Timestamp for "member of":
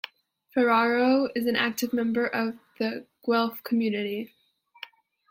1.93-2.55